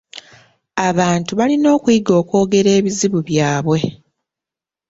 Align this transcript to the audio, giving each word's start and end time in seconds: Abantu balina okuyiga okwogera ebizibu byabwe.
Abantu 0.89 1.31
balina 1.39 1.67
okuyiga 1.77 2.11
okwogera 2.21 2.69
ebizibu 2.79 3.19
byabwe. 3.29 3.79